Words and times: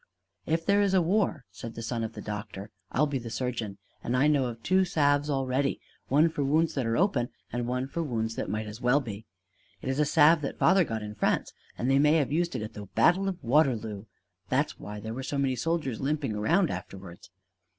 "If 0.47 0.65
there 0.65 0.81
is 0.81 0.95
a 0.95 1.01
war," 1.03 1.45
said 1.51 1.75
the 1.75 1.83
son 1.83 2.03
of 2.03 2.13
the 2.13 2.23
doctor, 2.23 2.71
"I'll 2.91 3.05
be 3.05 3.19
the 3.19 3.29
surgeon; 3.29 3.77
and 4.03 4.17
I 4.17 4.25
know 4.25 4.47
of 4.47 4.63
two 4.63 4.83
salves 4.83 5.29
already 5.29 5.79
one 6.07 6.27
for 6.27 6.43
wounds 6.43 6.73
that 6.73 6.87
are 6.87 6.97
open 6.97 7.29
and 7.53 7.67
one 7.67 7.85
for 7.87 8.01
wounds 8.01 8.33
that 8.33 8.49
might 8.49 8.65
as 8.65 8.81
well 8.81 8.99
be. 8.99 9.25
It's 9.79 9.99
a 9.99 10.05
salve 10.05 10.41
that 10.41 10.57
father 10.57 10.83
got 10.83 11.03
in 11.03 11.13
France; 11.13 11.53
and 11.77 11.87
they 11.87 11.99
may 11.99 12.13
have 12.13 12.31
used 12.31 12.55
it 12.55 12.63
at 12.63 12.73
the 12.73 12.87
battle 12.87 13.27
of 13.29 13.43
Waterloo; 13.43 14.05
that's 14.49 14.79
why 14.79 14.99
there 14.99 15.13
were 15.13 15.21
so 15.21 15.37
many 15.37 15.55
soldiers 15.55 16.01
limping 16.01 16.33
around 16.33 16.71
afterwards." 16.71 17.29